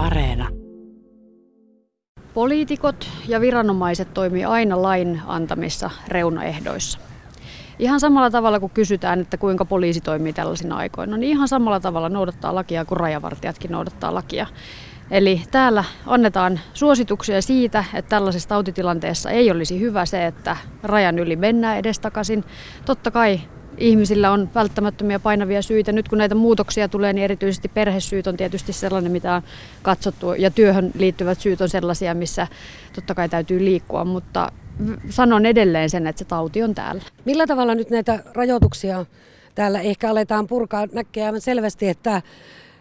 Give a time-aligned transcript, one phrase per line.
[0.00, 0.48] Areena.
[2.34, 6.98] Poliitikot ja viranomaiset toimii aina lain antamissa reunaehdoissa.
[7.78, 12.08] Ihan samalla tavalla kuin kysytään, että kuinka poliisi toimii tällaisina aikoina, niin ihan samalla tavalla
[12.08, 14.46] noudattaa lakia kuin rajavartijatkin noudattaa lakia.
[15.10, 21.36] Eli täällä annetaan suosituksia siitä, että tällaisessa tautitilanteessa ei olisi hyvä se, että rajan yli
[21.36, 22.44] mennään edestakaisin.
[22.86, 23.40] Totta kai
[23.78, 25.92] ihmisillä on välttämättömiä painavia syitä.
[25.92, 29.42] Nyt kun näitä muutoksia tulee, niin erityisesti perhesyyt on tietysti sellainen, mitä on
[29.82, 32.46] katsottu, ja työhön liittyvät syyt on sellaisia, missä
[32.94, 34.52] totta kai täytyy liikkua, mutta
[35.10, 37.02] sanon edelleen sen, että se tauti on täällä.
[37.24, 39.06] Millä tavalla nyt näitä rajoituksia
[39.54, 40.86] täällä ehkä aletaan purkaa?
[40.92, 42.22] Näkee selvästi, että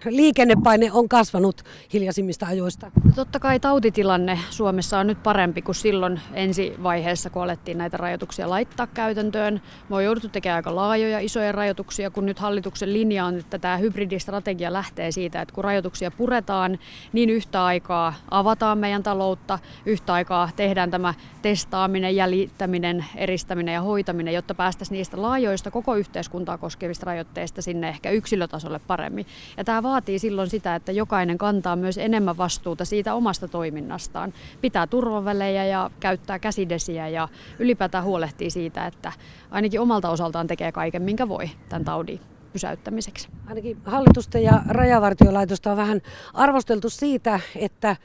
[0.06, 1.64] liikennepaine on kasvanut
[1.94, 2.92] hiljaisimmista ajoista?
[3.04, 7.98] No totta kai tautitilanne Suomessa on nyt parempi kuin silloin ensi vaiheessa, kun alettiin näitä
[7.98, 9.62] rajoituksia laittaa käytäntöön.
[9.90, 13.78] Me on jouduttu tekemään aika laajoja, isoja rajoituksia, kun nyt hallituksen linja on, että tämä
[13.78, 16.80] hybridistrategia lähtee siitä, että kun rajoituksia puretaan,
[17.14, 24.34] niin yhtä aikaa avataan meidän taloutta, yhtä aikaa tehdään tämä testaaminen, jäljittäminen, eristäminen ja hoitaminen,
[24.34, 29.26] jotta päästäisiin niistä laajoista koko yhteiskuntaa koskevista rajoitteista sinne ehkä yksilötasolle paremmin.
[29.58, 34.34] Ja tämä vaatii silloin sitä, että jokainen kantaa myös enemmän vastuuta siitä omasta toiminnastaan.
[34.62, 37.28] Pitää turvavälejä ja käyttää käsidesiä ja
[37.60, 39.12] ylipäätään huolehtii siitä, että
[39.52, 42.20] ainakin omalta osaltaan tekee kaiken, minkä voi tämän taudin
[42.54, 43.28] pysäyttämiseksi.
[43.48, 46.02] Ainakin hallitusta ja rajavartiolaitosta on vähän
[46.34, 47.96] arvosteltu siitä, että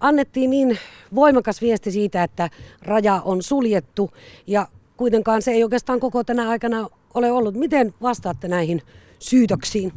[0.00, 0.78] annettiin niin
[1.14, 2.50] voimakas viesti siitä, että
[2.82, 4.10] raja on suljettu
[4.46, 7.54] ja kuitenkaan se ei oikeastaan koko tänä aikana ole ollut.
[7.54, 8.82] Miten vastaatte näihin
[9.18, 9.92] syytöksiin?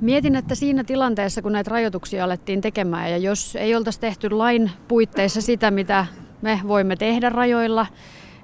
[0.00, 4.70] Mietin, että siinä tilanteessa, kun näitä rajoituksia alettiin tekemään, ja jos ei oltaisi tehty lain
[4.88, 6.06] puitteissa sitä, mitä
[6.42, 7.86] me voimme tehdä rajoilla,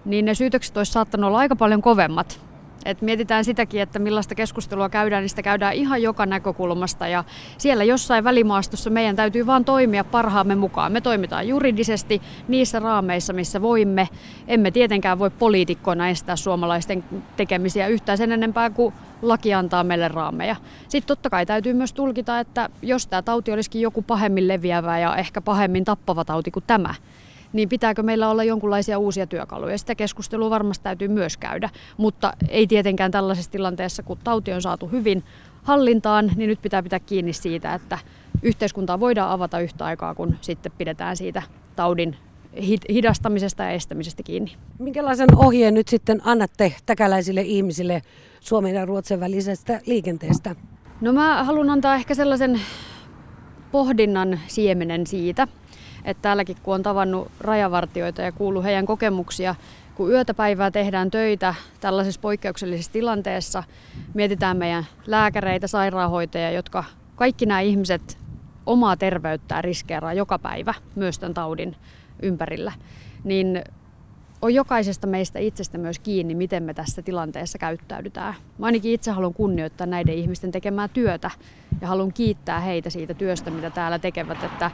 [0.05, 2.41] niin ne syytökset olisi saattanut olla aika paljon kovemmat.
[2.85, 7.09] Et mietitään sitäkin, että millaista keskustelua käydään, niin sitä käydään ihan joka näkökulmasta.
[7.09, 7.25] Ja
[7.59, 10.93] siellä jossain välimaastossa meidän täytyy vaan toimia parhaamme mukaan.
[10.93, 14.09] Me toimitaan juridisesti niissä raameissa, missä voimme.
[14.49, 17.05] Emme tietenkään voi poliitikkoina estää suomalaisten
[17.37, 20.57] tekemisiä yhtään sen enempää kuin laki antaa meille raameja.
[20.89, 25.17] Sitten totta kai täytyy myös tulkita, että jos tämä tauti olisikin joku pahemmin leviävä ja
[25.17, 26.95] ehkä pahemmin tappava tauti kuin tämä,
[27.55, 29.79] niin pitääkö meillä olla jonkinlaisia uusia työkaluja.
[29.79, 34.89] Sitä keskustelua varmasti täytyy myös käydä, mutta ei tietenkään tällaisessa tilanteessa, kun tauti on saatu
[34.89, 35.25] hyvin
[35.63, 37.99] hallintaan, niin nyt pitää pitää kiinni siitä, että
[38.43, 41.43] yhteiskuntaa voidaan avata yhtä aikaa, kun sitten pidetään siitä
[41.77, 42.17] taudin
[42.89, 44.53] hidastamisesta ja estämisestä kiinni.
[44.79, 48.03] Minkälaisen ohjeen nyt sitten annatte täkäläisille ihmisille
[48.41, 50.57] Suomen ja Ruotsin välisestä liikenteestä?
[51.01, 52.61] No mä haluan antaa ehkä sellaisen
[53.75, 55.49] pohdinnan siemenen siitä,
[56.05, 59.55] että täälläkin kun on tavannut rajavartioita ja kuullut heidän kokemuksia,
[59.95, 63.63] kun yötä päivää tehdään töitä tällaisessa poikkeuksellisessa tilanteessa,
[64.15, 66.85] mietitään meidän lääkäreitä, sairaanhoitajia, jotka
[67.17, 68.19] kaikki nämä ihmiset
[68.67, 71.77] omaa terveyttään riskeeraa joka päivä myös tämän taudin
[72.23, 72.73] ympärillä,
[73.25, 73.65] niin
[74.45, 78.35] on jokaisesta meistä itsestä myös kiinni, miten me tässä tilanteessa käyttäydytään.
[78.59, 81.31] Mä ainakin itse haluan kunnioittaa näiden ihmisten tekemää työtä
[81.81, 84.71] ja haluan kiittää heitä siitä työstä, mitä täällä tekevät, että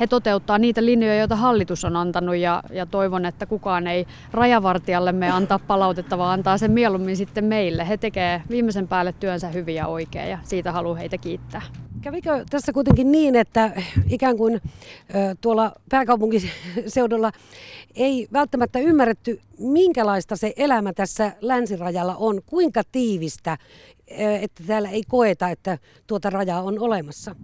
[0.00, 5.30] he toteuttaa niitä linjoja, joita hallitus on antanut ja, ja toivon, että kukaan ei rajavartijallemme
[5.30, 7.88] antaa palautetta, vaan antaa sen mieluummin sitten meille.
[7.88, 11.62] He tekee viimeisen päälle työnsä hyvin ja oikein ja siitä haluan heitä kiittää.
[12.02, 14.60] Kävikö tässä kuitenkin niin, että ikään kuin
[15.40, 17.32] tuolla pääkaupunkiseudulla
[17.94, 23.58] ei välttämättä ymmärretty, minkälaista se elämä tässä länsirajalla on, kuinka tiivistä,
[24.40, 27.36] että täällä ei koeta, että tuota rajaa on olemassa?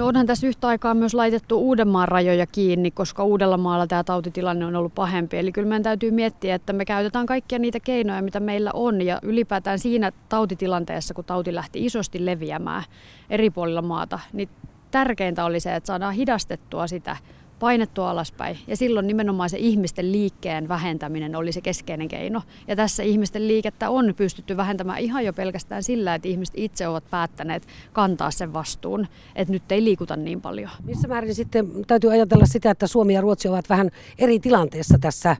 [0.00, 4.76] No onhan tässä yhtä aikaa myös laitettu Uudenmaan rajoja kiinni, koska Uudellamaalla tämä tautitilanne on
[4.76, 5.38] ollut pahempi.
[5.38, 9.02] Eli kyllä meidän täytyy miettiä, että me käytetään kaikkia niitä keinoja, mitä meillä on.
[9.02, 12.84] Ja ylipäätään siinä tautitilanteessa, kun tauti lähti isosti leviämään
[13.30, 14.48] eri puolilla maata, niin
[14.90, 17.16] tärkeintä oli se, että saadaan hidastettua sitä
[17.60, 18.58] painettua alaspäin.
[18.66, 22.42] Ja silloin nimenomaan se ihmisten liikkeen vähentäminen oli se keskeinen keino.
[22.68, 27.04] Ja tässä ihmisten liikettä on pystytty vähentämään ihan jo pelkästään sillä, että ihmiset itse ovat
[27.10, 29.06] päättäneet kantaa sen vastuun,
[29.36, 30.70] että nyt ei liikuta niin paljon.
[30.84, 35.36] Missä määrin sitten täytyy ajatella sitä, että Suomi ja Ruotsi ovat vähän eri tilanteessa tässä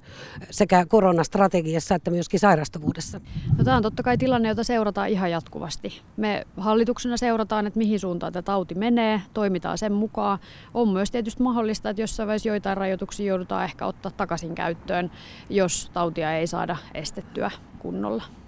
[0.50, 3.20] sekä koronastrategiassa että myöskin sairastavuudessa?
[3.58, 6.00] No, tämä on totta kai tilanne, jota seurataan ihan jatkuvasti.
[6.16, 10.38] Me hallituksena seurataan, että mihin suuntaan tämä tauti menee, toimitaan sen mukaan.
[10.74, 15.10] On myös tietysti mahdollista, että jos jossain vaiheessa joitain rajoituksia joudutaan ehkä ottaa takaisin käyttöön,
[15.50, 18.22] jos tautia ei saada estettyä kunnolla.